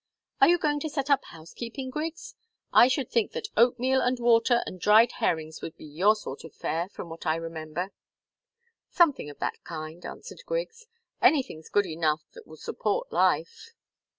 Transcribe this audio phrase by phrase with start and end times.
[0.39, 2.33] Are you going to set up housekeeping, Griggs?
[2.73, 6.55] I should think that oatmeal and water and dried herrings would be your sort of
[6.55, 7.91] fare, from what I remember."
[8.89, 10.87] "Something of that kind," answered Griggs.
[11.21, 13.75] "Anything's good enough that will support life."